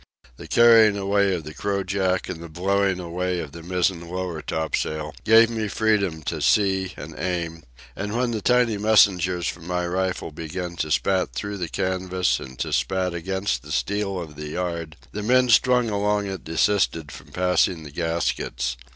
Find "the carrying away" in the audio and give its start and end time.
0.37-1.31